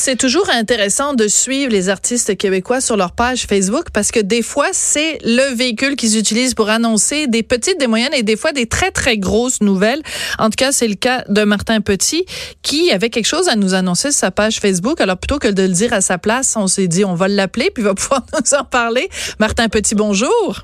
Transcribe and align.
C'est 0.00 0.14
toujours 0.14 0.48
intéressant 0.48 1.12
de 1.12 1.26
suivre 1.26 1.72
les 1.72 1.88
artistes 1.88 2.36
québécois 2.36 2.80
sur 2.80 2.96
leur 2.96 3.10
page 3.10 3.46
Facebook 3.46 3.86
parce 3.92 4.12
que 4.12 4.20
des 4.20 4.42
fois, 4.42 4.68
c'est 4.70 5.18
le 5.24 5.56
véhicule 5.56 5.96
qu'ils 5.96 6.16
utilisent 6.16 6.54
pour 6.54 6.70
annoncer 6.70 7.26
des 7.26 7.42
petites, 7.42 7.80
des 7.80 7.88
moyennes 7.88 8.14
et 8.14 8.22
des 8.22 8.36
fois 8.36 8.52
des 8.52 8.66
très, 8.66 8.92
très 8.92 9.18
grosses 9.18 9.60
nouvelles. 9.60 10.00
En 10.38 10.50
tout 10.50 10.56
cas, 10.56 10.70
c'est 10.70 10.86
le 10.86 10.94
cas 10.94 11.24
de 11.28 11.42
Martin 11.42 11.80
Petit 11.80 12.24
qui 12.62 12.92
avait 12.92 13.10
quelque 13.10 13.26
chose 13.26 13.48
à 13.48 13.56
nous 13.56 13.74
annoncer 13.74 14.12
sur 14.12 14.20
sa 14.20 14.30
page 14.30 14.60
Facebook. 14.60 15.00
Alors, 15.00 15.16
plutôt 15.16 15.40
que 15.40 15.48
de 15.48 15.62
le 15.62 15.72
dire 15.72 15.92
à 15.92 16.00
sa 16.00 16.16
place, 16.16 16.54
on 16.56 16.68
s'est 16.68 16.86
dit, 16.86 17.04
on 17.04 17.14
va 17.14 17.26
l'appeler 17.26 17.72
puis 17.74 17.82
il 17.82 17.86
va 17.86 17.94
pouvoir 17.96 18.22
nous 18.32 18.54
en 18.54 18.62
parler. 18.62 19.08
Martin 19.40 19.68
Petit, 19.68 19.96
bonjour. 19.96 20.62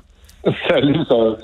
Salut, 0.69 0.95
ça 1.09 1.15
va. 1.15 1.37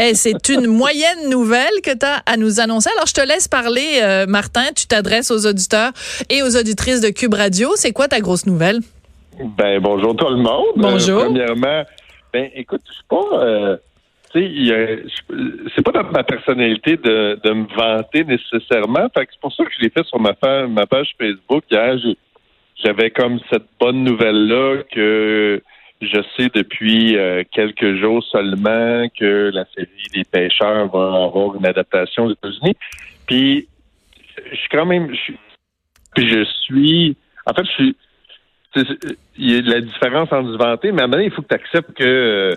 Eh, 0.00 0.14
c'est 0.14 0.48
une 0.48 0.66
moyenne 0.66 1.30
nouvelle 1.30 1.80
que 1.82 1.96
tu 1.96 2.04
as 2.04 2.22
à 2.26 2.36
nous 2.36 2.60
annoncer. 2.60 2.90
Alors, 2.96 3.06
je 3.06 3.14
te 3.14 3.26
laisse 3.26 3.48
parler, 3.48 4.00
euh, 4.02 4.26
Martin. 4.26 4.72
Tu 4.74 4.86
t'adresses 4.86 5.30
aux 5.30 5.46
auditeurs 5.46 5.92
et 6.28 6.42
aux 6.42 6.56
auditrices 6.56 7.00
de 7.00 7.10
Cube 7.10 7.34
Radio. 7.34 7.70
C'est 7.76 7.92
quoi 7.92 8.08
ta 8.08 8.20
grosse 8.20 8.46
nouvelle? 8.46 8.80
Ben, 9.56 9.80
bonjour 9.80 10.16
tout 10.16 10.28
le 10.28 10.36
monde. 10.36 10.74
Bonjour. 10.76 11.20
Euh, 11.20 11.24
premièrement, 11.26 11.84
ben, 12.32 12.50
écoute, 12.54 12.82
je 12.88 12.92
suis 12.94 13.04
pas. 13.08 13.44
Euh, 13.44 13.76
c'est 14.34 15.82
pas 15.82 15.92
dans 15.92 16.10
ma 16.10 16.24
personnalité 16.24 16.96
de, 16.96 17.40
de 17.42 17.50
me 17.52 17.66
vanter 17.74 18.24
nécessairement. 18.24 19.06
C'est 19.16 19.40
pour 19.40 19.52
ça 19.54 19.64
que 19.64 19.70
je 19.78 19.82
l'ai 19.82 19.90
fait 19.90 20.04
sur 20.04 20.20
ma, 20.20 20.34
ma 20.66 20.86
page 20.86 21.14
Facebook 21.18 21.64
hier. 21.70 21.96
J'avais 22.84 23.10
comme 23.10 23.40
cette 23.50 23.64
bonne 23.80 24.04
nouvelle-là 24.04 24.82
que 24.92 25.62
je 26.00 26.20
sais 26.36 26.50
depuis 26.54 27.16
euh, 27.16 27.42
quelques 27.50 27.96
jours 27.96 28.22
seulement 28.24 29.06
que 29.18 29.50
la 29.52 29.64
série 29.74 29.88
des 30.14 30.24
pêcheurs 30.24 30.88
va 30.88 31.24
avoir 31.24 31.56
une 31.56 31.66
adaptation 31.66 32.26
aux 32.26 32.32
États-Unis. 32.32 32.74
Puis 33.26 33.68
je 34.50 34.56
suis 34.56 34.68
quand 34.70 34.86
même 34.86 35.14
je, 35.14 35.32
je 36.22 36.44
suis 36.44 37.16
en 37.46 37.54
fait 37.54 37.64
je 37.64 37.72
suis 37.72 37.96
il 39.38 39.52
y 39.52 39.56
a 39.56 39.62
la 39.62 39.80
différence 39.80 40.30
entre 40.32 40.52
se 40.52 40.58
vanter, 40.58 40.92
mais 40.92 41.02
à 41.02 41.04
un 41.04 41.08
moment 41.08 41.22
il 41.22 41.30
faut 41.30 41.42
que 41.42 41.48
tu 41.48 41.54
acceptes 41.54 41.94
que 41.94 42.04
euh, 42.04 42.56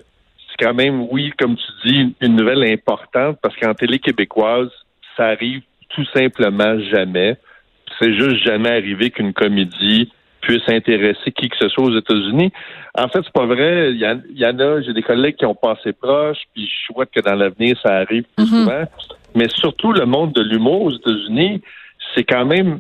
c'est 0.49 0.65
quand 0.65 0.73
même, 0.73 1.07
oui, 1.11 1.31
comme 1.37 1.55
tu 1.55 1.89
dis, 1.89 2.15
une 2.21 2.35
nouvelle 2.35 2.63
importante 2.63 3.39
parce 3.41 3.55
qu'en 3.55 3.73
télé 3.73 3.99
québécoise, 3.99 4.69
ça 5.15 5.27
arrive 5.27 5.61
tout 5.89 6.05
simplement 6.13 6.79
jamais. 6.91 7.37
C'est 7.99 8.13
juste 8.13 8.43
jamais 8.45 8.69
arrivé 8.69 9.09
qu'une 9.09 9.33
comédie 9.33 10.11
puisse 10.41 10.67
intéresser 10.67 11.31
qui 11.31 11.49
que 11.49 11.57
ce 11.57 11.69
soit 11.69 11.85
aux 11.85 11.97
États-Unis. 11.97 12.51
En 12.97 13.07
fait, 13.07 13.19
c'est 13.23 13.33
pas 13.33 13.45
vrai. 13.45 13.91
Il 13.91 13.99
y, 13.99 14.45
en 14.45 14.59
a, 14.59 14.81
j'ai 14.81 14.93
des 14.93 15.01
collègues 15.01 15.35
qui 15.35 15.45
ont 15.45 15.55
passé 15.55 15.93
proche, 15.93 16.37
puis 16.53 16.67
je 16.67 16.93
souhaite 16.93 17.09
que 17.11 17.21
dans 17.21 17.35
l'avenir, 17.35 17.77
ça 17.83 17.97
arrive 17.97 18.23
plus 18.35 18.45
mhm. 18.45 18.63
souvent. 18.63 18.83
Mais 19.35 19.47
surtout, 19.49 19.93
le 19.93 20.05
monde 20.05 20.33
de 20.33 20.41
l'humour 20.41 20.83
aux 20.83 20.91
États-Unis, 20.91 21.61
c'est 22.15 22.23
quand 22.23 22.45
même, 22.45 22.79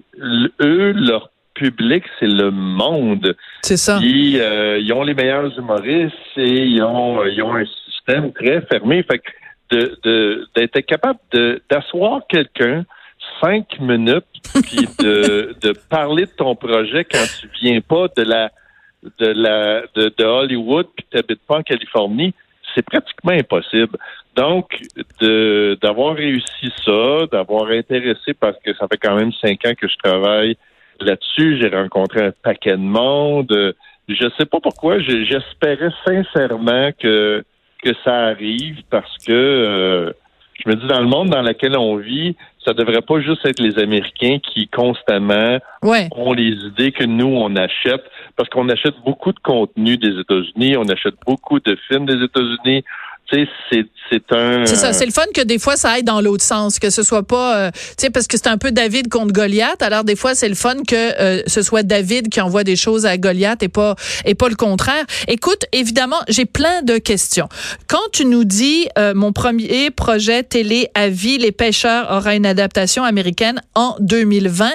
eux, 0.61 0.93
leur 0.93 1.29
public, 1.53 2.03
c'est 2.19 2.27
le 2.27 2.51
monde. 2.51 3.35
C'est 3.61 3.77
ça. 3.77 3.99
Ils, 4.01 4.39
euh, 4.39 4.79
ils 4.79 4.91
ont 4.93 5.03
les 5.03 5.13
meilleurs 5.13 5.57
humoristes 5.57 6.15
et 6.37 6.63
ils 6.65 6.81
ont, 6.81 7.23
ils 7.25 7.41
ont 7.43 7.53
un 7.53 7.65
système 7.85 8.31
très 8.31 8.61
fermé. 8.61 9.03
Fait 9.03 9.19
que 9.19 9.29
de, 9.71 10.47
d'être 10.55 10.79
capable 10.81 11.19
de, 11.31 11.61
d'asseoir 11.69 12.21
quelqu'un 12.27 12.85
cinq 13.41 13.79
minutes 13.79 14.25
puis 14.63 14.87
de, 14.99 15.55
de 15.61 15.73
parler 15.89 16.25
de 16.25 16.31
ton 16.31 16.55
projet 16.55 17.05
quand 17.05 17.25
tu 17.39 17.49
viens 17.61 17.81
pas 17.81 18.07
de 18.15 18.23
la 18.23 18.51
de 19.19 19.27
la 19.27 19.81
de, 19.95 20.13
de 20.17 20.23
Hollywood 20.23 20.87
puis 20.95 21.05
tu 21.09 21.17
n'habites 21.17 21.41
pas 21.47 21.57
en 21.57 21.63
Californie, 21.63 22.33
c'est 22.75 22.83
pratiquement 22.83 23.31
impossible. 23.31 23.97
Donc, 24.35 24.79
de 25.21 25.77
d'avoir 25.81 26.15
réussi 26.15 26.71
ça, 26.85 27.25
d'avoir 27.31 27.69
intéressé 27.69 28.33
parce 28.39 28.57
que 28.63 28.73
ça 28.75 28.87
fait 28.87 28.97
quand 28.97 29.15
même 29.15 29.31
cinq 29.33 29.65
ans 29.65 29.73
que 29.79 29.87
je 29.87 29.95
travaille 30.03 30.57
là-dessus, 30.99 31.59
j'ai 31.61 31.69
rencontré 31.69 32.25
un 32.25 32.31
paquet 32.43 32.71
de 32.71 32.77
monde. 32.77 33.75
Je 34.07 34.27
sais 34.37 34.45
pas 34.45 34.59
pourquoi, 34.59 34.99
j'espérais 34.99 35.91
sincèrement 36.05 36.91
que 36.99 37.43
que 37.83 37.91
ça 38.03 38.27
arrive 38.27 38.81
parce 38.89 39.17
que 39.25 39.31
euh, 39.31 40.11
je 40.53 40.69
me 40.69 40.75
dis 40.75 40.87
dans 40.87 40.99
le 40.99 41.07
monde 41.07 41.29
dans 41.29 41.41
lequel 41.41 41.77
on 41.77 41.95
vit, 41.95 42.35
ça 42.65 42.73
devrait 42.73 43.01
pas 43.01 43.19
juste 43.21 43.45
être 43.45 43.61
les 43.61 43.79
Américains 43.79 44.37
qui 44.39 44.67
constamment 44.67 45.59
ont 45.81 46.33
les 46.33 46.51
idées 46.51 46.91
que 46.91 47.05
nous 47.05 47.27
on 47.27 47.55
achète 47.55 48.03
parce 48.35 48.49
qu'on 48.49 48.69
achète 48.69 48.95
beaucoup 49.05 49.31
de 49.31 49.39
contenu 49.39 49.97
des 49.97 50.19
États-Unis, 50.19 50.77
on 50.77 50.87
achète 50.89 51.15
beaucoup 51.25 51.59
de 51.59 51.77
films 51.87 52.05
des 52.05 52.23
États-Unis, 52.23 52.83
c'est 53.31 53.47
c'est 54.09 54.31
un. 54.31 54.65
C'est 54.65 54.75
ça, 54.75 54.91
c'est 54.91 55.05
le 55.05 55.11
fun 55.11 55.25
que 55.33 55.41
des 55.41 55.59
fois 55.59 55.75
ça 55.75 55.91
aille 55.91 56.03
dans 56.03 56.21
l'autre 56.21 56.43
sens, 56.43 56.79
que 56.79 56.89
ce 56.89 57.03
soit 57.03 57.23
pas, 57.23 57.57
euh, 57.57 57.71
tu 57.71 57.79
sais, 57.97 58.09
parce 58.09 58.27
que 58.27 58.37
c'est 58.37 58.47
un 58.47 58.57
peu 58.57 58.71
David 58.71 59.07
contre 59.09 59.33
Goliath. 59.33 59.81
Alors 59.81 60.03
des 60.03 60.15
fois 60.15 60.35
c'est 60.35 60.49
le 60.49 60.55
fun 60.55 60.77
que 60.87 60.95
euh, 60.95 61.43
ce 61.45 61.61
soit 61.61 61.83
David 61.83 62.29
qui 62.29 62.41
envoie 62.41 62.63
des 62.63 62.75
choses 62.75 63.05
à 63.05 63.17
Goliath 63.17 63.61
et 63.61 63.67
pas 63.67 63.95
et 64.25 64.35
pas 64.35 64.49
le 64.49 64.55
contraire. 64.55 65.05
Écoute, 65.27 65.65
évidemment, 65.71 66.19
j'ai 66.27 66.45
plein 66.45 66.81
de 66.81 66.97
questions. 66.97 67.49
Quand 67.87 67.97
tu 68.11 68.25
nous 68.25 68.45
dis 68.45 68.87
euh, 68.97 69.13
mon 69.13 69.31
premier 69.31 69.91
projet 69.91 70.43
télé 70.43 70.89
à 70.95 71.09
vie, 71.09 71.37
les 71.37 71.51
pêcheurs 71.51 72.11
aura 72.11 72.35
une 72.35 72.45
adaptation 72.45 73.03
américaine 73.03 73.61
en 73.75 73.95
2020, 73.99 74.71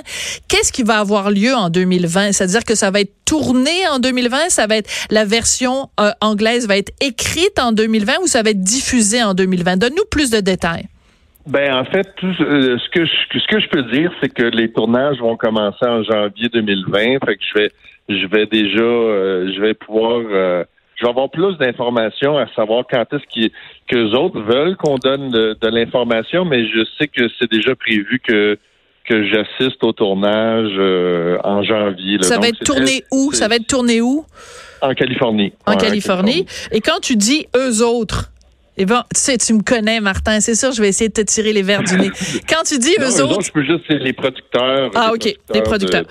qu'est-ce 0.49 0.73
qui 0.73 0.83
va 0.83 0.99
avoir 0.99 1.31
lieu 1.31 1.55
en 1.55 1.71
2020 1.71 2.33
C'est-à-dire 2.33 2.65
que 2.65 2.75
ça 2.75 2.91
va 2.91 3.01
être 3.01 3.24
tourné 3.25 3.87
en 3.91 3.99
2020, 3.99 4.51
ça 4.51 4.67
va 4.67 4.77
être 4.77 4.91
la 5.11 5.25
version 5.25 5.89
anglaise 6.21 6.67
va 6.69 6.77
être 6.77 6.93
écrite 7.01 7.59
en 7.59 7.73
2020 7.73 8.13
ou 8.23 8.27
ça 8.27 8.43
va 8.43 8.51
être 8.51 8.63
diffusé 8.63 9.23
en 9.23 9.35
2020? 9.35 9.77
Donne-nous 9.77 10.05
plus 10.11 10.31
de 10.31 10.41
détails. 10.41 10.89
Ben 11.47 11.75
en 11.75 11.85
fait, 11.85 12.09
tout 12.17 12.35
euh, 12.41 12.79
ce 12.79 12.89
que 12.89 13.05
je, 13.05 13.39
ce 13.39 13.47
que 13.47 13.61
je 13.61 13.69
peux 13.69 13.83
dire, 13.85 14.11
c'est 14.23 14.31
que 14.31 14.45
les 14.45 14.73
tournages 14.73 15.19
vont 15.19 15.37
commencer 15.37 15.85
en 15.85 16.03
janvier 16.03 16.49
2020. 16.49 17.19
Fait 17.25 17.37
que 17.37 17.43
je 17.43 17.59
vais 17.59 17.71
je 18.09 18.27
vais 18.27 18.47
déjà 18.47 18.83
euh, 18.83 19.53
je 19.55 19.61
vais 19.61 19.75
pouvoir 19.75 20.23
euh, 20.31 20.65
je 20.97 21.05
vais 21.05 21.11
avoir 21.11 21.31
plus 21.31 21.59
d'informations 21.59 22.39
à 22.39 22.47
savoir 22.55 22.85
quand 22.91 23.05
est-ce 23.13 23.27
qu'ils 23.29 23.51
que 23.89 24.15
autres 24.15 24.41
veulent 24.41 24.77
qu'on 24.77 24.97
donne 24.97 25.31
de, 25.31 25.69
l'information, 25.69 26.47
mais 26.47 26.67
je 26.67 26.85
sais 26.99 27.09
que 27.09 27.29
c'est 27.39 27.51
déjà 27.51 27.75
prévu 27.75 28.21
que 28.21 28.57
que 29.05 29.25
j'assiste 29.27 29.83
au 29.85 29.93
tournage 29.93 30.73
en 31.45 31.63
janvier. 31.63 32.23
Ça 32.23 32.39
va 32.39 32.49
être 32.49 32.65
tourné 32.65 33.05
où? 33.11 33.33
Ça 33.33 33.49
va 33.49 33.57
être 33.57 33.67
tourné 33.67 34.01
où? 34.01 34.25
En 34.81 34.95
Californie. 34.95 35.53
En 35.67 35.77
Californie. 35.77 36.47
Et 36.73 36.81
quand 36.81 37.01
tu 37.01 37.17
dis 37.17 37.47
eux 37.57 37.83
autres, 37.85 38.31
eh 38.77 38.87
ben, 38.87 39.05
tu 39.15 39.21
sais, 39.21 39.39
tu 39.39 39.55
me 39.55 39.63
connais, 39.63 40.01
Martin. 40.01 40.41
C'est 40.41 40.57
sûr, 40.57 40.73
je 40.73 40.83
vais 40.83 40.89
essayer 40.89 41.09
de 41.09 41.15
te 41.15 41.21
tirer 41.21 41.53
les 41.53 41.63
verres 41.63 41.85
du 41.85 41.97
nez. 41.97 42.11
Quand 42.49 42.65
tu 42.67 42.79
dis 42.79 42.95
eux, 43.01 43.23
autres, 43.23 43.43
je 43.43 43.53
peux 43.53 43.63
juste 43.63 43.89
les 43.89 44.13
producteurs. 44.13 44.91
Ah, 44.97 45.13
ok, 45.15 45.33
les 45.55 45.63
producteurs. 45.63 46.05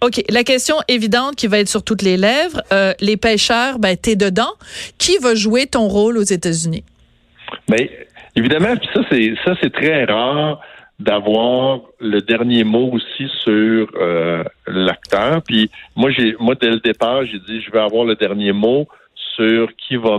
ok, 0.00 0.24
la 0.28 0.42
question 0.42 0.76
évidente 0.88 1.36
qui 1.36 1.46
va 1.46 1.60
être 1.60 1.68
sur 1.68 1.84
toutes 1.84 2.02
les 2.02 2.16
lèvres, 2.16 2.60
euh, 2.72 2.92
les 3.00 3.16
pêcheurs, 3.16 3.78
ben 3.78 3.96
t'es 3.96 4.16
dedans. 4.16 4.52
Qui 4.98 5.18
va 5.18 5.36
jouer 5.36 5.66
ton 5.66 5.86
rôle 5.86 6.18
aux 6.18 6.22
États-Unis? 6.22 6.82
Ben 7.68 7.88
évidemment, 8.34 8.74
ça 8.92 9.00
c'est 9.10 9.34
ça 9.44 9.54
c'est 9.62 9.72
très 9.72 10.04
rare 10.04 10.60
d'avoir 11.02 11.80
le 12.00 12.20
dernier 12.20 12.64
mot 12.64 12.90
aussi 12.92 13.28
sur 13.42 13.88
euh, 13.94 14.44
l'acteur. 14.66 15.42
Puis 15.42 15.70
moi 15.96 16.10
j'ai 16.10 16.36
moi 16.38 16.54
dès 16.54 16.70
le 16.70 16.80
départ 16.80 17.24
j'ai 17.24 17.38
dit 17.40 17.60
je 17.60 17.70
vais 17.70 17.80
avoir 17.80 18.04
le 18.04 18.14
dernier 18.14 18.52
mot 18.52 18.86
sur 19.34 19.68
qui 19.76 19.96
va 19.96 20.18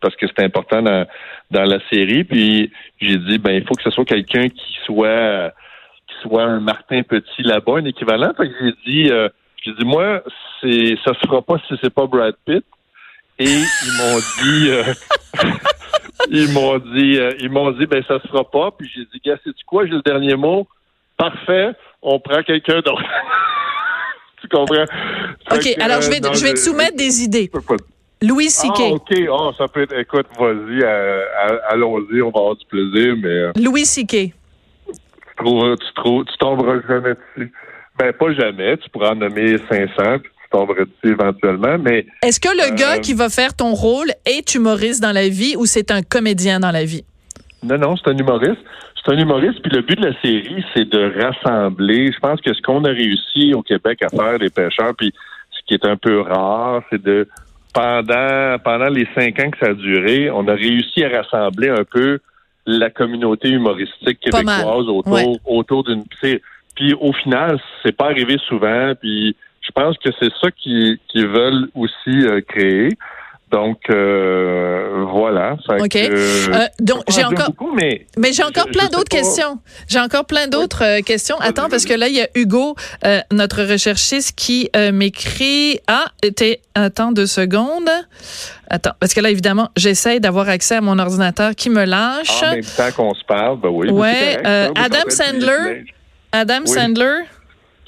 parce 0.00 0.16
que 0.16 0.26
c'est 0.26 0.44
important 0.44 0.82
dans, 0.82 1.06
dans 1.50 1.64
la 1.64 1.78
série. 1.90 2.24
Puis 2.24 2.70
j'ai 3.00 3.16
dit 3.16 3.38
ben 3.38 3.52
il 3.52 3.64
faut 3.66 3.74
que 3.74 3.82
ce 3.82 3.90
soit 3.90 4.04
quelqu'un 4.04 4.48
qui 4.48 4.76
soit 4.84 5.52
qui 6.08 6.14
soit 6.22 6.44
un 6.44 6.60
Martin 6.60 7.02
Petit 7.02 7.42
là-bas, 7.42 7.78
un 7.78 7.84
équivalent. 7.86 8.32
Que 8.34 8.44
j'ai 8.44 8.72
dit 8.86 9.10
euh, 9.10 9.28
j'ai 9.64 9.72
dit 9.72 9.84
moi 9.84 10.22
c'est 10.60 10.96
ça 11.04 11.14
se 11.14 11.26
fera 11.26 11.40
pas 11.42 11.56
si 11.66 11.74
c'est 11.82 11.94
pas 11.94 12.06
Brad 12.06 12.34
Pitt. 12.44 12.64
Et 13.38 13.44
ils 13.44 13.92
m'ont 13.98 14.18
dit 14.42 14.68
euh, 14.68 14.84
ils 16.30 16.52
m'ont 16.52 16.78
dit 16.78 17.18
euh, 17.18 17.32
ils 17.40 17.50
m'ont 17.50 17.70
dit 17.72 17.86
ben 17.86 18.02
ça 18.06 18.20
se 18.20 18.28
fera 18.28 18.48
pas. 18.48 18.70
Puis 18.70 18.90
j'ai 18.94 19.04
dit 19.04 19.20
gars 19.24 19.36
c'est 19.44 19.54
tu 19.54 19.64
quoi? 19.64 19.86
J'ai 19.86 19.92
le 19.92 20.02
dernier 20.02 20.36
mot. 20.36 20.66
Parfait, 21.16 21.70
on 22.00 22.18
prend 22.18 22.42
quelqu'un 22.42 22.80
d'autre. 22.80 23.02
tu 24.40 24.48
comprends? 24.48 24.84
OK, 25.50 25.76
alors 25.80 26.00
je 26.00 26.10
vais, 26.10 26.20
je 26.22 26.44
vais 26.44 26.54
te 26.54 26.58
soumettre 26.58 26.96
des 26.96 27.22
idées. 27.22 27.50
Louis 28.22 28.50
C.K. 28.50 28.78
Ah, 28.78 28.92
OK. 28.92 29.12
Oh, 29.28 29.52
ça 29.58 29.66
peut 29.68 29.82
être. 29.82 29.98
Écoute, 29.98 30.26
vas-y, 30.38 30.80
euh, 30.82 31.24
allons-y, 31.68 32.22
on 32.22 32.30
va 32.30 32.38
avoir 32.38 32.56
du 32.56 32.64
plaisir, 32.66 33.16
mais. 33.20 33.28
Euh, 33.28 33.52
Louis 33.56 33.84
C.K. 33.84 34.10
Tu, 34.12 34.32
trouves, 35.36 35.76
tu, 35.76 35.94
trouves, 35.94 36.24
tu 36.24 36.36
tomberas 36.38 36.80
jamais 36.88 37.14
dessus. 37.14 37.52
Ben, 37.98 38.12
pas 38.12 38.32
jamais. 38.32 38.76
Tu 38.78 38.88
pourras 38.90 39.10
en 39.10 39.16
nommer 39.16 39.58
500, 39.58 40.20
puis 40.20 40.31
dessus 40.52 41.12
éventuellement, 41.12 41.78
mais. 41.78 42.06
Est-ce 42.22 42.40
que 42.40 42.48
le 42.48 42.74
gars 42.76 42.96
euh, 42.96 42.98
qui 42.98 43.14
va 43.14 43.28
faire 43.28 43.54
ton 43.54 43.72
rôle 43.74 44.08
est 44.24 44.54
humoriste 44.54 45.02
dans 45.02 45.12
la 45.12 45.28
vie 45.28 45.54
ou 45.56 45.66
c'est 45.66 45.90
un 45.90 46.02
comédien 46.02 46.60
dans 46.60 46.70
la 46.70 46.84
vie? 46.84 47.04
Non, 47.62 47.78
non, 47.78 47.96
c'est 47.96 48.10
un 48.10 48.16
humoriste. 48.16 48.60
C'est 49.04 49.12
un 49.12 49.18
humoriste, 49.18 49.60
puis 49.62 49.72
le 49.72 49.82
but 49.82 49.98
de 49.98 50.06
la 50.06 50.20
série, 50.20 50.64
c'est 50.74 50.88
de 50.88 51.20
rassembler. 51.20 52.12
Je 52.12 52.18
pense 52.20 52.40
que 52.40 52.54
ce 52.54 52.62
qu'on 52.62 52.84
a 52.84 52.90
réussi 52.90 53.52
au 53.52 53.62
Québec 53.62 54.00
à 54.02 54.08
faire, 54.08 54.38
les 54.38 54.50
pêcheurs, 54.50 54.94
puis 54.96 55.12
ce 55.50 55.58
qui 55.66 55.74
est 55.74 55.84
un 55.84 55.96
peu 55.96 56.20
rare, 56.20 56.82
c'est 56.90 57.02
de 57.02 57.26
pendant, 57.74 58.58
pendant 58.62 58.88
les 58.88 59.08
cinq 59.14 59.40
ans 59.40 59.50
que 59.50 59.58
ça 59.58 59.70
a 59.70 59.74
duré, 59.74 60.30
on 60.30 60.46
a 60.46 60.52
réussi 60.52 61.04
à 61.04 61.22
rassembler 61.22 61.70
un 61.70 61.84
peu 61.84 62.20
la 62.66 62.90
communauté 62.90 63.48
humoristique 63.48 64.20
québécoise 64.20 64.86
autour, 64.86 65.38
autour 65.46 65.84
d'une. 65.84 66.04
Puis 66.76 66.94
au 66.94 67.12
final, 67.12 67.58
c'est 67.82 67.96
pas 67.96 68.06
arrivé 68.06 68.36
souvent. 68.46 68.92
Puis 69.00 69.34
je 69.62 69.70
pense 69.72 69.96
que 69.98 70.10
c'est 70.20 70.32
ça 70.40 70.50
qu'ils 70.50 70.98
veulent 71.14 71.68
aussi 71.74 72.26
créer. 72.48 72.90
Donc 73.52 73.80
euh, 73.90 75.04
voilà. 75.12 75.56
OK. 75.78 75.96
Euh, 75.96 76.66
donc 76.80 77.02
j'ai 77.10 77.22
encore 77.22 77.50
mais, 77.76 78.06
mais 78.16 78.32
j'ai 78.32 78.42
encore 78.44 78.66
plein 78.66 78.88
d'autres 78.88 79.10
questions. 79.10 79.58
J'ai 79.88 80.00
encore 80.00 80.24
plein 80.24 80.48
d'autres 80.48 80.82
euh, 80.82 81.00
questions. 81.02 81.36
Attends 81.38 81.68
parce 81.68 81.84
que 81.84 81.92
là 81.92 82.08
il 82.08 82.14
y 82.14 82.22
a 82.22 82.28
Hugo 82.34 82.74
notre 83.30 83.62
recherchiste 83.62 84.34
qui 84.36 84.70
m'écrit 84.92 85.80
ah 85.86 86.06
était 86.22 86.62
attends 86.74 87.12
deux 87.12 87.26
secondes. 87.26 87.90
Attends 88.70 88.92
parce 88.98 89.12
que 89.12 89.20
là 89.20 89.28
évidemment, 89.28 89.68
j'essaie 89.76 90.18
d'avoir 90.18 90.48
accès 90.48 90.76
à 90.76 90.80
mon 90.80 90.98
ordinateur 90.98 91.54
qui 91.54 91.68
me 91.68 91.84
lâche. 91.84 92.42
En 92.42 92.52
même 92.52 92.64
temps 92.64 92.90
qu'on 92.96 93.14
se 93.14 93.24
parle, 93.24 93.60
ben 93.60 93.68
oui. 93.68 93.90
Ouais, 93.90 94.40
Adam 94.44 95.10
Sandler. 95.10 95.84
Adam 96.32 96.64
Sandler? 96.64 97.24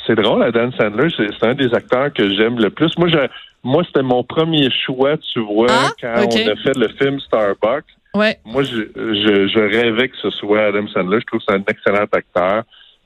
C'est 0.06 0.14
drôle, 0.14 0.42
Adam 0.42 0.70
Sandler, 0.72 1.08
c'est 1.16 1.46
un 1.46 1.54
des 1.54 1.72
acteurs 1.72 2.12
que 2.12 2.34
j'aime 2.34 2.58
le 2.58 2.70
plus. 2.70 2.96
Moi, 2.98 3.08
je, 3.08 3.18
moi, 3.62 3.82
c'était 3.86 4.02
mon 4.02 4.22
premier 4.22 4.68
choix, 4.70 5.16
tu 5.16 5.40
vois, 5.40 5.66
ah, 5.70 5.90
quand 6.00 6.14
on 6.18 6.48
a 6.48 6.56
fait 6.56 6.76
le 6.76 6.88
film 6.98 7.18
Starbucks. 7.20 7.86
Ouais. 8.14 8.38
Moi, 8.44 8.62
je, 8.62 8.82
je, 8.94 9.58
rêvais 9.58 10.08
que 10.08 10.16
ce 10.22 10.30
soit 10.30 10.66
Adam 10.66 10.86
Sandler. 10.88 11.18
Je 11.20 11.26
trouve 11.26 11.40
que 11.40 11.46
c'est 11.48 11.54
un 11.54 11.64
excellent 11.66 12.06
acteur. 12.12 12.62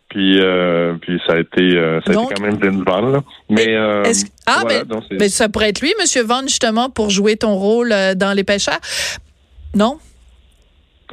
Puis, 0.09 0.41
euh, 0.41 0.95
puis 1.01 1.21
ça 1.27 1.35
a 1.35 1.39
été, 1.39 1.77
euh, 1.77 2.01
ça 2.07 2.13
a 2.13 2.23
été 2.23 2.35
quand 2.35 2.43
même 2.43 2.57
Vince 2.57 2.85
Vaughn. 2.85 3.13
Là. 3.13 3.21
Mais 3.51 3.77
euh, 3.77 4.03
ah, 4.47 4.63
ben, 4.67 4.85
ben, 5.11 5.29
ça 5.29 5.49
pourrait 5.49 5.69
être 5.69 5.81
lui, 5.81 5.93
Monsieur 6.01 6.23
Vaughn, 6.23 6.49
justement, 6.49 6.91
pour 6.91 7.11
jouer 7.11 7.37
ton 7.37 7.55
rôle 7.55 7.95
dans 8.17 8.35
Les 8.35 8.45
Pêcheurs? 8.45 8.81
Non? 9.75 9.99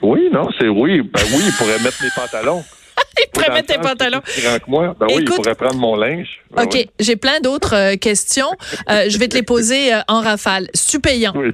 Oui, 0.01 0.29
non, 0.31 0.47
c'est 0.59 0.67
oui. 0.67 1.01
Ben 1.01 1.21
oui, 1.33 1.43
il 1.45 1.53
pourrait 1.57 1.79
mettre 1.83 2.01
mes 2.01 2.09
pantalons. 2.15 2.63
il 3.19 3.29
pourrait 3.31 3.53
mettre 3.53 3.73
tes 3.73 3.79
pantalons. 3.79 4.21
moi. 4.67 4.95
Ben 4.99 5.07
oui, 5.09 5.17
il 5.19 5.25
pourrait 5.25 5.55
prendre 5.55 5.77
mon 5.77 5.95
linge. 5.95 6.41
Ben 6.51 6.63
OK, 6.63 6.87
j'ai 6.99 7.15
plein 7.15 7.39
d'autres 7.39 7.75
euh, 7.75 7.95
questions. 7.95 8.51
Euh, 8.89 9.05
je 9.09 9.17
vais 9.17 9.27
te 9.27 9.35
les 9.35 9.43
poser 9.43 9.93
euh, 9.93 9.99
en 10.07 10.21
rafale. 10.21 10.67
C'est 10.73 11.01
payant. 11.01 11.33
Oui. 11.35 11.51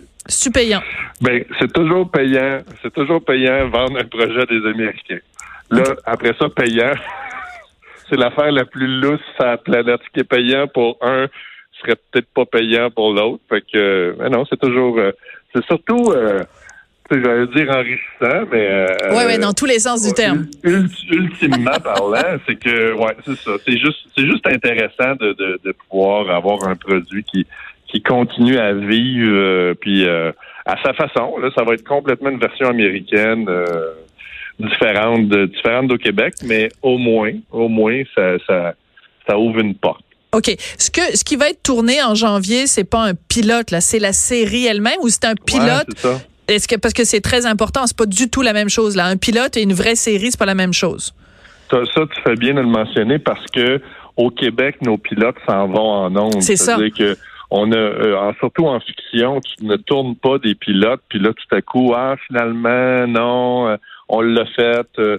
Ben, 1.22 1.44
c'est 1.60 1.72
toujours 1.74 2.10
payant. 2.10 2.62
C'est 2.82 2.94
toujours 2.94 3.24
payant 3.24 3.70
vendre 3.70 4.00
un 4.00 4.06
projet 4.06 4.46
des 4.46 4.70
Américains. 4.70 5.20
Là, 5.72 5.84
après 6.06 6.34
ça, 6.40 6.48
payant, 6.50 6.94
c'est 8.10 8.18
l'affaire 8.18 8.52
la 8.52 8.66
plus 8.66 8.88
lousse 9.00 9.20
sur 9.36 9.46
la 9.46 9.58
planète. 9.58 10.00
Ce 10.06 10.10
qui 10.14 10.20
est 10.20 10.30
payant 10.30 10.68
pour 10.68 10.98
un 11.02 11.28
serait 11.82 11.98
peut-être 12.12 12.28
pas 12.36 12.46
payant 12.46 12.92
pour 12.92 13.14
l'autre. 13.14 13.42
Fait 13.50 13.62
que, 13.62 14.16
ben 14.20 14.30
non, 14.30 14.46
c'est 14.48 14.60
toujours, 14.60 15.00
c'est 15.52 15.66
surtout, 15.66 16.14
j'allais 17.20 17.48
dire 17.48 17.70
enrichissant, 17.70 18.48
mais. 18.52 18.68
Euh, 18.70 18.88
oui, 19.12 19.24
oui, 19.28 19.40
dans 19.40 19.54
tous 19.54 19.66
les 19.66 19.80
sens 19.80 20.06
du 20.06 20.14
terme. 20.14 20.48
Ultimement 20.64 21.80
parlant, 21.84 22.38
c'est 22.48 22.56
que, 22.56 22.94
ouais, 22.94 23.16
c'est 23.26 23.38
ça. 23.38 23.52
C'est 23.66 23.78
juste, 23.78 24.00
c'est 24.16 24.26
juste 24.26 24.46
intéressant 24.48 25.16
de, 25.20 25.34
de, 25.34 25.60
de, 25.64 25.76
pouvoir 25.90 26.30
avoir 26.30 26.68
un 26.68 26.76
produit 26.76 27.24
qui, 27.24 27.46
qui 27.88 28.02
continue 28.02 28.58
à 28.58 28.74
vivre, 28.74 29.32
euh, 29.32 29.74
puis 29.74 30.06
euh, 30.06 30.32
à 30.66 30.82
sa 30.84 30.94
façon. 30.94 31.38
Là, 31.38 31.50
ça 31.56 31.64
va 31.64 31.74
être 31.74 31.88
complètement 31.88 32.30
une 32.30 32.40
version 32.40 32.68
américaine. 32.68 33.50
différente 34.60 35.28
de, 35.28 35.48
différente 35.48 35.92
au 35.92 35.98
Québec, 35.98 36.36
mais 36.44 36.70
au 36.82 36.98
moins, 36.98 37.34
au 37.52 37.68
moins, 37.68 38.04
ça, 38.16 38.38
ça, 38.46 38.76
ça 39.28 39.38
ouvre 39.38 39.60
une 39.60 39.76
porte. 39.76 40.04
OK. 40.34 40.56
Ce 40.78 40.90
que 40.90 41.02
ce 41.16 41.24
qui 41.24 41.36
va 41.36 41.50
être 41.50 41.62
tourné 41.62 42.02
en 42.02 42.16
janvier, 42.16 42.66
c'est 42.68 42.86
pas 42.86 43.04
un 43.04 43.14
pilote 43.14 43.72
là, 43.72 43.82
c'est 43.82 44.00
la 44.00 44.14
série 44.14 44.66
elle-même 44.66 45.00
ou 45.02 45.10
c'est 45.10 45.26
un 45.26 45.36
pilote 45.36 45.88
est-ce 46.48 46.68
que 46.68 46.76
parce 46.76 46.94
que 46.94 47.04
c'est 47.04 47.22
très 47.22 47.46
important, 47.46 47.86
c'est 47.86 47.98
pas 47.98 48.06
du 48.06 48.30
tout 48.30 48.42
la 48.42 48.54
même 48.54 48.70
chose 48.70 48.96
là. 48.96 49.06
Un 49.06 49.18
pilote 49.18 49.58
et 49.58 49.64
une 49.64 49.74
vraie 49.74 49.96
série, 49.96 50.32
c'est 50.32 50.40
pas 50.40 50.46
la 50.46 50.56
même 50.56 50.74
chose. 50.74 51.14
Ça, 51.70 51.80
tu 51.96 52.22
fais 52.24 52.36
bien 52.36 52.54
de 52.54 52.60
le 52.60 52.68
mentionner 52.68 53.18
parce 53.18 53.46
que 53.54 53.82
au 54.18 54.30
Québec, 54.30 54.76
nos 54.82 54.98
pilotes 54.98 55.38
s'en 55.48 55.68
vont 55.68 55.90
en 55.90 56.16
ondes. 56.18 56.42
C'est 56.42 56.58
ça. 56.58 56.78
que 56.98 57.16
on 57.50 57.72
a, 57.72 57.76
euh, 57.76 58.32
surtout 58.40 58.68
en 58.68 58.80
fiction, 58.80 59.42
tu 59.42 59.66
ne 59.66 59.76
tournes 59.76 60.16
pas 60.16 60.38
des 60.38 60.56
pilotes, 60.56 61.02
puis 61.10 61.20
là 61.20 61.34
tout 61.34 61.56
à 61.56 61.62
coup, 61.62 61.94
ah 61.96 62.16
finalement 62.28 63.08
non, 63.08 63.68
euh, 63.68 63.78
on 64.08 64.22
l'a 64.22 64.46
fait. 64.46 64.88
Euh, 65.00 65.18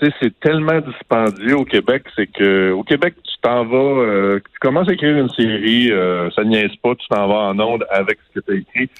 tu 0.00 0.06
sais, 0.06 0.12
c'est 0.20 0.40
tellement 0.40 0.80
dispendieux 0.80 1.56
au 1.56 1.64
Québec, 1.64 2.04
c'est 2.16 2.26
que 2.26 2.72
au 2.72 2.82
Québec, 2.82 3.14
tu 3.22 3.34
t'en 3.42 3.64
vas, 3.64 4.38
tu 4.38 4.58
commences 4.60 4.88
à 4.88 4.92
écrire 4.92 5.16
une 5.16 5.30
série, 5.30 5.92
ça 6.34 6.42
niaise 6.42 6.74
pas, 6.82 6.96
tu 6.96 7.06
t'en 7.08 7.28
vas 7.28 7.50
en 7.50 7.60
ondes 7.60 7.86
avec 7.90 8.18
ce 8.28 8.40
que 8.40 8.44
tu 8.44 8.52
as 8.52 8.56
écrit 8.56 8.90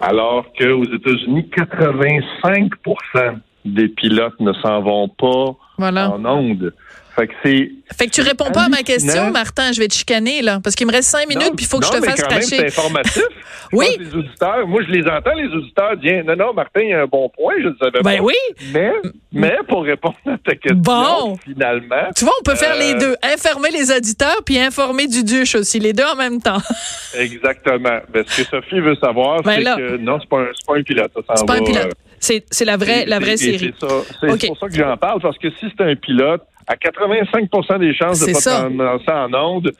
alors 0.00 0.44
qu'aux 0.58 0.84
États-Unis, 0.84 1.48
85% 1.56 3.38
des 3.64 3.88
pilotes 3.88 4.38
ne 4.40 4.52
s'en 4.54 4.82
vont 4.82 5.08
pas 5.08 5.56
en 5.78 6.24
onde. 6.26 6.74
Fait 7.16 7.28
que 7.28 7.34
c'est. 7.44 7.70
Fait 7.96 8.06
que 8.06 8.10
tu 8.10 8.22
réponds 8.22 8.50
pas 8.50 8.64
à 8.64 8.68
ma 8.68 8.82
question, 8.82 9.30
Martin. 9.30 9.72
Je 9.72 9.80
vais 9.80 9.88
te 9.88 9.94
chicaner, 9.94 10.42
là. 10.42 10.58
Parce 10.62 10.74
qu'il 10.74 10.86
me 10.86 10.92
reste 10.92 11.10
cinq 11.10 11.28
minutes, 11.28 11.52
puis 11.56 11.64
il 11.64 11.68
faut 11.68 11.78
que 11.78 11.86
je 11.86 11.92
te 11.92 12.04
fasse 12.04 12.22
quand 12.22 12.42
C'est 12.42 12.66
informatif. 12.66 13.22
oui. 13.72 13.86
Les 13.98 14.14
auditeurs, 14.14 14.66
moi, 14.66 14.82
je 14.86 14.92
les 14.92 15.06
entends, 15.06 15.34
les 15.34 15.48
auditeurs 15.48 15.96
disent 15.96 16.24
Non, 16.24 16.34
non, 16.36 16.54
Martin, 16.54 16.80
il 16.80 16.88
y 16.88 16.92
a 16.92 17.02
un 17.02 17.06
bon 17.06 17.28
point, 17.28 17.54
je 17.62 17.68
ne 17.68 17.74
savais 17.76 18.02
ben 18.02 18.20
oui. 18.20 18.34
Mais, 18.72 18.92
mais 19.32 19.56
pour 19.68 19.84
répondre 19.84 20.16
à 20.26 20.38
ta 20.38 20.56
question, 20.56 20.80
bon. 20.80 21.36
finalement. 21.36 22.10
Tu 22.16 22.24
vois, 22.24 22.34
on 22.40 22.42
peut 22.42 22.56
faire 22.56 22.76
les 22.76 22.94
euh, 22.94 22.98
deux. 22.98 23.16
Informer 23.22 23.70
les 23.70 23.92
auditeurs, 23.92 24.42
puis 24.44 24.58
informer 24.58 25.06
du 25.06 25.22
duche 25.22 25.54
aussi. 25.54 25.78
Les 25.78 25.92
deux 25.92 26.04
en 26.04 26.16
même 26.16 26.40
temps. 26.42 26.62
Exactement. 27.16 28.00
Ben, 28.12 28.24
ce 28.26 28.42
que 28.42 28.48
Sophie 28.48 28.80
veut 28.80 28.96
savoir, 28.96 29.42
ben 29.42 29.62
c'est 29.62 29.76
que 29.76 29.96
non, 29.98 30.18
c'est 30.20 30.28
pas, 30.28 30.44
pas 30.66 30.78
un 30.78 30.82
pilote. 30.82 31.12
C'est 31.14 31.46
pas 31.46 31.54
un 31.54 31.62
pilote. 31.62 31.86
Euh, 31.86 32.40
c'est 32.50 32.64
la 32.64 32.76
vraie, 32.76 33.04
la 33.06 33.18
vraie 33.18 33.36
série. 33.36 33.72
C'est 33.78 34.46
pour 34.46 34.58
ça 34.58 34.68
que 34.68 34.74
j'en 34.74 34.96
parle, 34.96 35.20
parce 35.20 35.38
que 35.38 35.50
si 35.50 35.68
c'était 35.70 35.84
un 35.84 35.96
pilote, 35.96 36.42
à 36.66 36.76
85 36.76 37.78
des 37.78 37.94
chances 37.94 38.20
de 38.20 38.32
pas 38.32 38.68
lancer 38.68 39.10
en 39.10 39.34
onde, 39.34 39.72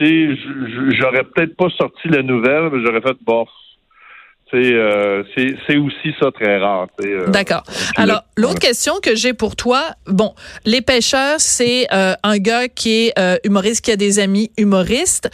j'aurais 0.00 1.24
peut-être 1.24 1.56
pas 1.56 1.68
sorti 1.70 2.08
la 2.08 2.22
nouvelle, 2.22 2.70
mais 2.72 2.84
j'aurais 2.84 3.00
fait 3.00 3.16
bof. 3.24 3.48
Euh, 4.54 5.24
c'est 5.36 5.76
aussi 5.76 6.14
ça 6.18 6.30
très 6.32 6.58
rare. 6.58 6.88
Euh, 7.04 7.28
D'accord. 7.28 7.62
Alors, 7.96 8.24
l'autre 8.36 8.60
question 8.60 8.94
que 9.02 9.14
j'ai 9.14 9.34
pour 9.34 9.56
toi, 9.56 9.90
bon, 10.06 10.34
Les 10.64 10.80
Pêcheurs, 10.80 11.38
c'est 11.38 11.86
euh, 11.92 12.14
un 12.22 12.38
gars 12.38 12.68
qui 12.68 13.08
est 13.08 13.14
humoriste, 13.44 13.84
qui 13.84 13.92
a 13.92 13.96
des 13.96 14.18
amis 14.18 14.50
humoristes, 14.56 15.28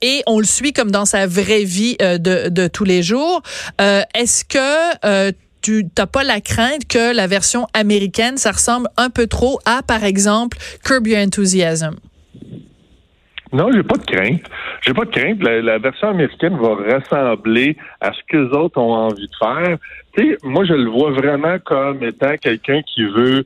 et 0.00 0.22
on 0.26 0.38
le 0.38 0.46
suit 0.46 0.72
comme 0.72 0.90
dans 0.90 1.04
sa 1.04 1.26
vraie 1.26 1.64
vie 1.64 1.96
de, 1.98 2.48
de 2.48 2.68
tous 2.68 2.84
les 2.84 3.02
jours. 3.02 3.42
Est-ce 3.78 4.44
que 4.44 5.32
tu 5.66 5.84
n'as 5.98 6.06
pas 6.06 6.22
la 6.22 6.40
crainte 6.40 6.86
que 6.88 7.12
la 7.12 7.26
version 7.26 7.66
américaine, 7.74 8.36
ça 8.36 8.52
ressemble 8.52 8.88
un 8.96 9.10
peu 9.10 9.26
trop 9.26 9.58
à, 9.64 9.82
par 9.82 10.04
exemple, 10.04 10.58
Curb 10.84 11.08
Your 11.08 11.18
Enthusiasm? 11.18 11.96
Non, 13.52 13.72
j'ai 13.72 13.82
pas 13.82 13.96
de 13.96 14.04
crainte. 14.04 14.42
J'ai 14.82 14.94
pas 14.94 15.04
de 15.06 15.10
crainte. 15.10 15.42
La, 15.42 15.78
version 15.78 16.10
américaine 16.10 16.56
va 16.56 16.76
ressembler 16.76 17.76
à 18.00 18.12
ce 18.12 18.18
que 18.28 18.36
les 18.36 18.56
autres 18.56 18.78
ont 18.78 18.94
envie 18.94 19.26
de 19.26 19.36
faire. 19.40 19.78
Moi, 20.44 20.64
je 20.66 20.74
le 20.74 20.88
vois 20.88 21.10
vraiment 21.10 21.58
comme 21.64 22.04
étant 22.04 22.36
quelqu'un 22.36 22.82
qui 22.82 23.04
veut 23.04 23.44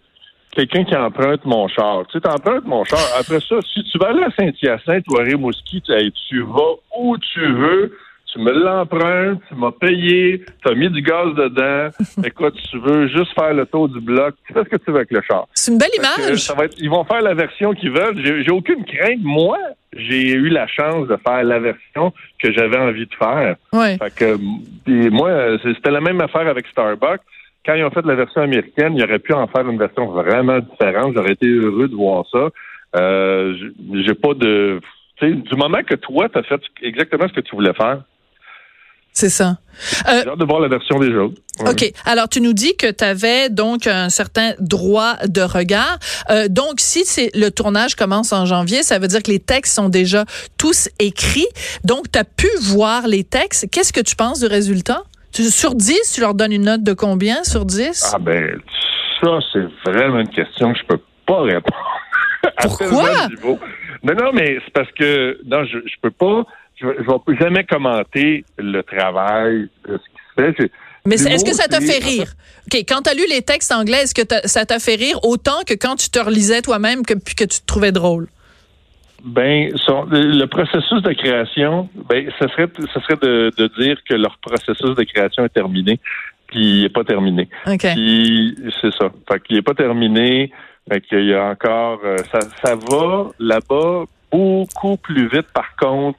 quelqu'un 0.52 0.84
qui 0.84 0.96
emprunte 0.96 1.44
mon 1.46 1.68
char. 1.68 2.06
Tu 2.08 2.18
sais, 2.18 2.28
empruntes 2.28 2.66
mon 2.66 2.84
char. 2.84 3.00
Après 3.18 3.40
ça, 3.40 3.56
si 3.72 3.82
tu 3.84 3.98
vas 3.98 4.08
aller 4.08 4.24
à 4.24 4.30
Saint-Hyacinthe 4.38 5.04
ou 5.08 5.18
à 5.18 5.22
Rimouski, 5.22 5.80
tu 5.80 6.42
vas 6.42 6.74
où 6.98 7.16
tu 7.16 7.40
veux 7.40 7.96
tu 8.32 8.38
me 8.38 8.52
l'empruntes, 8.52 9.40
tu 9.48 9.54
m'as 9.54 9.72
payé, 9.72 10.44
tu 10.64 10.72
as 10.72 10.74
mis 10.74 10.88
du 10.90 11.02
gaz 11.02 11.34
dedans. 11.34 11.90
Écoute, 12.24 12.54
tu 12.70 12.78
veux 12.78 13.08
juste 13.08 13.34
faire 13.34 13.54
le 13.54 13.66
tour 13.66 13.88
du 13.88 14.00
bloc, 14.00 14.34
tu 14.46 14.52
fais 14.52 14.64
ce 14.64 14.68
que 14.68 14.76
tu 14.76 14.90
veux 14.90 14.98
avec 14.98 15.10
le 15.10 15.20
char. 15.22 15.46
C'est 15.54 15.72
une 15.72 15.78
belle 15.78 15.90
image. 15.96 16.50
ils 16.78 16.90
vont 16.90 17.04
faire 17.04 17.22
la 17.22 17.34
version 17.34 17.72
qu'ils 17.72 17.90
veulent. 17.90 18.22
J'ai 18.24 18.50
aucune 18.50 18.84
crainte. 18.84 19.20
Moi, 19.22 19.58
j'ai 19.92 20.32
eu 20.32 20.48
la 20.48 20.66
chance 20.66 21.08
de 21.08 21.16
faire 21.16 21.42
la 21.42 21.58
version 21.58 22.12
que 22.42 22.52
j'avais 22.52 22.78
envie 22.78 23.06
de 23.06 23.14
faire. 23.14 23.56
Ouais. 23.72 23.96
Fait 23.98 24.14
que, 24.14 25.08
moi, 25.10 25.58
c'était 25.62 25.90
la 25.90 26.00
même 26.00 26.20
affaire 26.20 26.46
avec 26.46 26.66
Starbucks. 26.68 27.22
Quand 27.66 27.74
ils 27.74 27.84
ont 27.84 27.90
fait 27.90 28.06
la 28.06 28.14
version 28.14 28.42
américaine, 28.42 28.96
ils 28.96 29.04
auraient 29.04 29.18
pu 29.18 29.34
en 29.34 29.46
faire 29.48 29.68
une 29.68 29.78
version 29.78 30.06
vraiment 30.06 30.60
différente. 30.60 31.12
J'aurais 31.14 31.32
été 31.32 31.46
heureux 31.46 31.88
de 31.88 31.94
voir 31.94 32.24
ça. 32.30 32.48
Euh, 32.96 33.54
j'ai 34.04 34.14
pas 34.14 34.34
de 34.34 34.80
du 35.28 35.56
moment 35.56 35.82
que 35.82 35.94
toi, 35.94 36.28
tu 36.28 36.38
as 36.38 36.42
fait 36.42 36.60
exactement 36.82 37.28
ce 37.28 37.32
que 37.34 37.40
tu 37.40 37.54
voulais 37.54 37.74
faire, 37.74 38.02
c'est 39.12 39.28
ça. 39.28 39.58
Euh, 40.08 40.20
J'ai 40.22 40.28
hâte 40.30 40.38
de 40.38 40.44
voir 40.44 40.60
la 40.60 40.68
version 40.68 40.98
des 40.98 41.14
autres. 41.14 41.40
OK. 41.60 41.92
Alors, 42.04 42.28
tu 42.28 42.40
nous 42.40 42.52
dis 42.52 42.76
que 42.76 42.90
tu 42.90 43.04
avais 43.04 43.48
donc 43.48 43.86
un 43.86 44.08
certain 44.08 44.52
droit 44.58 45.16
de 45.26 45.42
regard. 45.42 45.98
Euh, 46.30 46.48
donc, 46.48 46.74
si 46.78 47.04
c'est 47.04 47.30
le 47.34 47.50
tournage 47.50 47.94
commence 47.96 48.32
en 48.32 48.46
janvier, 48.46 48.82
ça 48.82 48.98
veut 48.98 49.08
dire 49.08 49.22
que 49.22 49.30
les 49.30 49.40
textes 49.40 49.74
sont 49.74 49.88
déjà 49.88 50.24
tous 50.58 50.88
écrits. 50.98 51.48
Donc, 51.84 52.10
tu 52.12 52.18
as 52.18 52.24
pu 52.24 52.48
voir 52.60 53.08
les 53.08 53.24
textes. 53.24 53.70
Qu'est-ce 53.70 53.92
que 53.92 54.00
tu 54.00 54.16
penses 54.16 54.40
du 54.40 54.46
résultat? 54.46 55.02
sur 55.32 55.76
10, 55.76 56.12
tu 56.14 56.20
leur 56.20 56.34
donnes 56.34 56.52
une 56.52 56.64
note 56.64 56.82
de 56.82 56.92
combien 56.92 57.44
sur 57.44 57.64
10? 57.64 58.14
Ah 58.14 58.18
ben, 58.18 58.60
ça, 59.22 59.38
c'est 59.52 59.64
vraiment 59.88 60.18
une 60.18 60.28
question 60.28 60.72
que 60.72 60.78
je 60.80 60.84
peux 60.86 61.00
pas 61.24 61.42
répondre. 61.42 62.00
Pourquoi? 62.62 63.28
Non, 64.02 64.14
non, 64.14 64.32
mais 64.32 64.58
c'est 64.64 64.72
parce 64.72 64.90
que, 64.92 65.38
non, 65.46 65.64
je, 65.64 65.78
je 65.86 65.94
peux 66.02 66.10
pas 66.10 66.44
je 66.80 66.86
ne 66.86 66.92
vais 66.92 67.38
jamais 67.38 67.64
commenter 67.64 68.44
le 68.58 68.82
travail 68.82 69.68
de 69.88 69.98
ce 69.98 70.04
qui 70.08 70.20
se 70.36 70.52
fait. 70.62 70.72
Mais 71.06 71.14
est-ce 71.14 71.44
que 71.44 71.54
ça 71.54 71.66
t'a 71.66 71.80
fait 71.80 72.02
rire? 72.04 72.34
OK, 72.66 72.78
quand 72.88 73.02
tu 73.02 73.10
as 73.10 73.14
lu 73.14 73.22
les 73.28 73.42
textes 73.42 73.72
anglais, 73.72 74.02
est-ce 74.02 74.14
que 74.14 74.22
ça 74.46 74.66
t'a 74.66 74.78
fait 74.78 74.96
rire 74.96 75.18
autant 75.22 75.62
que 75.66 75.74
quand 75.74 75.96
tu 75.96 76.10
te 76.10 76.18
relisais 76.18 76.60
toi-même 76.62 77.04
que, 77.06 77.14
que 77.14 77.44
tu 77.44 77.60
te 77.60 77.66
trouvais 77.66 77.92
drôle? 77.92 78.28
Ben, 79.24 79.70
son- 79.86 80.06
le 80.10 80.46
processus 80.46 81.02
de 81.02 81.12
création, 81.12 81.88
ben, 82.08 82.30
ce 82.38 82.48
serait, 82.48 82.68
ce 82.78 83.00
serait 83.00 83.16
de, 83.20 83.50
de 83.56 83.70
dire 83.82 83.96
que 84.08 84.14
leur 84.14 84.38
processus 84.38 84.94
de 84.96 85.02
création 85.04 85.44
est 85.44 85.50
terminé, 85.50 86.00
puis 86.46 86.58
il 86.78 86.82
n'est 86.82 86.88
pas 86.88 87.04
terminé. 87.04 87.48
C'est 88.80 88.92
ça. 88.98 89.10
Fait 89.30 89.40
qu'il 89.42 89.56
n'est 89.56 89.62
pas 89.62 89.74
terminé. 89.74 90.50
Fait 90.90 91.00
qu'il 91.02 91.26
y 91.26 91.34
a 91.34 91.44
encore. 91.44 92.00
euh, 92.04 92.16
ça, 92.32 92.40
ça 92.64 92.74
va 92.74 93.28
là-bas 93.38 94.04
beaucoup 94.32 94.96
plus 94.96 95.28
vite, 95.28 95.46
par 95.52 95.76
contre, 95.76 96.18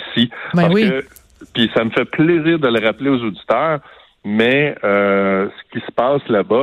qu'ici. 0.00 0.30
Ben 0.54 0.70
oui. 0.72 0.90
Puis 1.52 1.70
ça 1.74 1.84
me 1.84 1.90
fait 1.90 2.04
plaisir 2.04 2.58
de 2.58 2.68
le 2.68 2.84
rappeler 2.84 3.10
aux 3.10 3.22
auditeurs, 3.22 3.80
mais 4.24 4.74
euh, 4.82 5.48
ce 5.48 5.78
qui 5.78 5.84
se 5.84 5.92
passe 5.92 6.22
là-bas, 6.28 6.62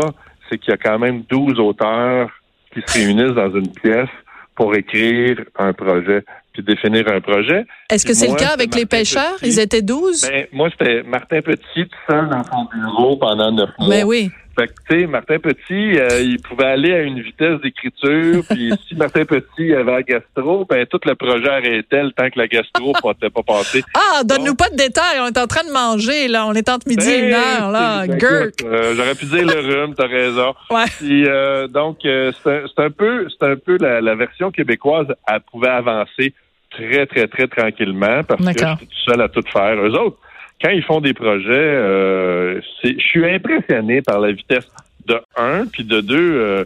c'est 0.50 0.58
qu'il 0.58 0.72
y 0.72 0.74
a 0.74 0.78
quand 0.78 1.00
même 1.00 1.24
12 1.30 1.60
auteurs 1.60 2.30
qui 2.74 2.82
se 2.86 2.98
réunissent 2.98 3.36
dans 3.36 3.54
une 3.54 3.72
pièce 3.72 4.10
pour 4.56 4.76
écrire 4.76 5.38
un 5.58 5.74
projet, 5.74 6.24
puis 6.54 6.64
définir 6.64 7.08
un 7.08 7.22
projet. 7.22 7.66
Est-ce 7.90 8.06
que 8.06 8.14
c'est 8.14 8.28
le 8.28 8.36
cas 8.36 8.54
avec 8.54 8.76
les 8.76 8.86
pêcheurs? 8.86 9.36
Petit. 9.40 9.48
Ils 9.48 9.60
étaient 9.60 9.82
12? 9.82 10.30
Ben, 10.30 10.46
moi, 10.52 10.70
c'était 10.72 11.04
Martin 11.04 11.42
Petit 11.42 11.88
tout 11.88 11.98
seul 12.10 12.30
dans 12.30 12.44
son 12.44 12.68
bureau 12.74 13.18
pendant 13.18 13.52
neuf 13.52 13.70
mois. 13.80 13.90
Ben 13.90 14.04
oui. 14.06 14.32
Fait 14.58 14.68
que, 14.68 14.74
tu 14.90 15.00
sais, 15.02 15.08
Martin 15.08 15.40
Petit, 15.40 15.98
euh, 16.00 16.22
il 16.22 16.42
pouvait 16.42 16.66
aller 16.66 16.94
à 16.94 17.02
une 17.02 17.22
vitesse 17.22 17.62
d'écriture, 17.62 18.44
puis 18.50 18.72
si 18.88 18.96
Martin 18.96 19.24
Petit 19.26 19.74
avait 19.74 19.92
la 19.92 20.04
gastro, 20.04 20.66
ben 20.66 20.86
tout 20.86 21.00
le 21.06 21.16
projet 21.16 21.48
arrêtait 21.50 22.04
le 22.04 22.12
temps 22.12 22.30
que 22.30 22.38
la 22.38 22.48
gastro 22.48 22.94
n'était 23.06 23.30
pas 23.34 23.44
passée. 23.44 23.84
Ah, 23.96 24.24
donne-nous 24.24 24.56
pas 24.56 24.70
de 24.70 24.76
détails. 24.76 25.20
On 25.22 25.28
est 25.28 25.38
en 25.38 25.48
train 25.48 25.64
de 25.66 25.72
manger, 25.72 26.28
là. 26.28 26.46
On 26.48 26.54
est 26.54 26.68
entre 26.70 26.88
midi 26.88 27.10
et 27.10 27.28
une 27.28 27.34
heure, 27.34 27.72
là. 27.72 28.06
Ben, 28.08 28.18
Gurk. 28.18 28.54
euh, 28.66 28.94
J'aurais 28.96 29.16
pu 29.16 29.26
dire 29.26 29.46
le 29.46 29.60
rhume, 29.82 29.96
t'as 29.96 30.08
raison. 30.08 30.54
Ouais. 30.70 30.86
Puis, 31.00 31.26
euh, 31.28 31.68
donc, 31.68 32.00
euh, 32.06 32.32
c'est 32.44 32.82
un, 32.82 32.86
un 32.86 32.90
peu, 32.92 33.28
c'est 33.30 33.46
un 33.48 33.56
peu 33.56 33.78
la, 33.80 34.02
la 34.02 34.16
version 34.16 34.52
québécoise. 34.52 35.08
Elle 35.28 35.40
pouvait 35.52 35.70
avancer 35.70 36.34
très, 36.72 37.06
très, 37.06 37.28
très 37.28 37.48
tranquillement 37.48 38.24
parce 38.24 38.42
que 38.42 38.48
j'étais 38.52 38.86
tout 38.86 39.02
seul 39.06 39.22
à 39.22 39.30
tout 39.30 39.44
faire. 39.52 39.76
Eux 39.76 39.98
autres, 39.98 40.18
quand 40.62 40.70
ils 40.70 40.84
font 40.84 41.02
des 41.02 41.14
projets, 41.14 41.50
euh, 41.52 42.62
je 42.84 43.00
suis 43.00 43.26
impressionné 43.30 44.02
par 44.02 44.20
la 44.20 44.32
vitesse 44.32 44.68
de 45.08 45.20
un, 45.36 45.66
puis 45.66 45.84
de 45.84 46.02
deux. 46.02 46.36
Euh, 46.42 46.64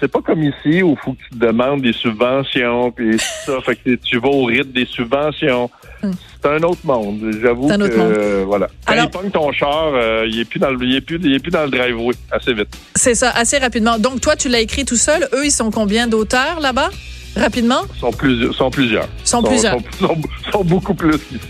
c'est 0.00 0.10
pas 0.10 0.20
comme 0.20 0.42
ici 0.42 0.82
où 0.82 0.92
il 0.92 0.96
faut 1.02 1.12
que 1.12 1.22
tu 1.30 1.38
demandes 1.38 1.80
des 1.80 1.92
subventions, 1.92 2.90
puis 2.90 3.18
ça, 3.18 3.60
fait 3.64 3.76
que 3.76 3.94
tu 3.94 4.18
vas 4.18 4.28
au 4.28 4.44
rythme 4.44 4.72
des 4.72 4.84
subventions. 4.84 5.70
Hum. 6.02 6.12
C'est 6.42 6.48
un 6.48 6.62
autre 6.62 6.84
monde. 6.84 7.34
J'avoue 7.40 7.68
C'est 7.68 7.74
un 7.74 7.78
que 7.78 7.94
euh, 7.96 8.44
voilà. 8.46 8.68
Quand 8.86 8.92
Alors- 8.92 9.10
il 9.24 9.30
ton 9.30 9.52
char, 9.52 9.92
euh, 9.94 10.26
il 10.28 10.40
est 10.40 10.44
plus 10.44 10.58
dans 10.58 10.70
le, 10.70 10.78
il 10.84 10.96
est 10.96 11.00
plus, 11.00 11.18
il 11.22 11.34
est 11.34 11.38
plus 11.38 11.50
dans 11.50 11.64
le 11.64 11.70
driveway 11.70 12.14
assez 12.30 12.52
vite. 12.52 12.68
C'est 12.94 13.14
ça, 13.14 13.30
assez 13.30 13.58
rapidement. 13.58 13.98
Donc, 13.98 14.20
toi, 14.20 14.36
tu 14.36 14.48
l'as 14.48 14.60
écrit 14.60 14.84
tout 14.84 14.96
seul. 14.96 15.26
Eux, 15.32 15.46
ils 15.46 15.50
sont 15.50 15.70
combien 15.70 16.06
d'auteurs 16.06 16.60
là-bas? 16.60 16.90
Rapidement? 17.36 17.82
Sont, 18.00 18.10
plus, 18.12 18.52
sont 18.54 18.70
plusieurs. 18.70 19.06
Sont 19.24 19.42
plusieurs. 19.42 19.74
Sont, 19.74 20.06
sont- 20.08 20.20
sont 20.52 20.64
beaucoup 20.64 20.94
plus 20.94 21.18
qu'ici. 21.18 21.40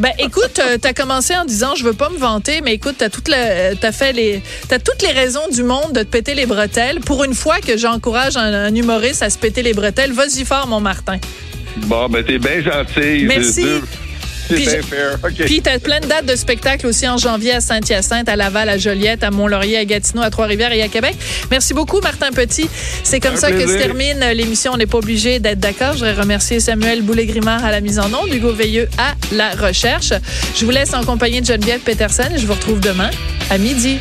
Ben 0.00 0.10
écoute, 0.18 0.58
euh, 0.58 0.76
t'as 0.78 0.92
commencé 0.92 1.34
en 1.36 1.44
disant 1.44 1.74
je 1.76 1.84
veux 1.84 1.92
pas 1.94 2.10
me 2.10 2.18
vanter, 2.18 2.60
mais 2.62 2.74
écoute, 2.74 2.96
t'as 2.98 3.08
toute 3.08 3.28
la, 3.28 3.74
t'as 3.76 3.92
fait 3.92 4.12
les, 4.12 4.42
t'as 4.68 4.78
toutes 4.78 5.00
les 5.02 5.12
raisons 5.12 5.48
du 5.52 5.62
monde 5.62 5.92
de 5.94 6.00
te 6.00 6.08
péter 6.08 6.34
les 6.34 6.46
bretelles. 6.46 7.00
Pour 7.00 7.24
une 7.24 7.34
fois 7.34 7.60
que 7.60 7.76
j'encourage 7.76 8.36
un, 8.36 8.52
un 8.52 8.74
humoriste 8.74 9.22
à 9.22 9.30
se 9.30 9.38
péter 9.38 9.62
les 9.62 9.72
bretelles, 9.72 10.12
vas-y 10.12 10.44
fort, 10.44 10.66
mon 10.66 10.80
Martin. 10.80 11.18
Bon, 11.86 12.08
ben 12.08 12.24
t'es 12.24 12.38
bien 12.38 12.60
gentil. 12.62 13.24
Merci. 13.26 13.64
C'est- 14.48 14.56
bien 14.56 14.76
je- 14.76 14.82
fair. 14.86 15.18
OK. 15.24 15.44
Puis 15.46 15.60
t'as 15.62 15.78
plein 15.78 16.00
de 16.00 16.06
dates 16.06 16.26
de 16.26 16.36
spectacles 16.36 16.86
aussi 16.86 17.06
en 17.08 17.16
janvier 17.16 17.52
à 17.52 17.60
Saint-Hyacinthe, 17.60 18.28
à 18.28 18.36
Laval, 18.36 18.68
à 18.68 18.78
Joliette, 18.78 19.24
à 19.24 19.30
Mont-Laurier, 19.30 19.78
à 19.78 19.84
Gatineau, 19.84 20.22
à 20.22 20.30
Trois-Rivières 20.30 20.72
et 20.72 20.82
à 20.82 20.88
Québec. 20.88 21.14
Merci 21.50 21.74
beaucoup, 21.74 22.00
Martin 22.00 22.30
Petit. 22.32 22.68
C'est 23.04 23.20
comme 23.20 23.34
Un 23.34 23.36
ça 23.38 23.50
que 23.50 23.66
se 23.66 23.76
termine 23.76 24.20
l'émission. 24.34 24.72
On 24.74 24.76
n'est 24.76 24.86
pas 24.86 24.98
obligé 24.98 25.38
d'être 25.38 25.60
d'accord. 25.60 25.92
Je 25.92 25.98
voudrais 25.98 26.14
remercier 26.14 26.60
Samuel 26.60 27.02
Boulay-Grimard 27.02 27.64
à 27.64 27.70
la 27.70 27.80
mise 27.80 27.98
en 27.98 28.06
onde, 28.12 28.32
Hugo 28.32 28.52
Veilleux 28.52 28.88
à 28.98 29.14
la 29.32 29.50
recherche. 29.50 30.12
Je 30.56 30.64
vous 30.64 30.70
laisse 30.70 30.94
en 30.94 31.04
compagnie 31.04 31.40
de 31.40 31.46
Geneviève 31.46 31.80
Peterson 31.80 32.24
et 32.34 32.38
je 32.38 32.46
vous 32.46 32.54
retrouve 32.54 32.80
demain 32.80 33.10
à 33.50 33.58
midi. 33.58 33.98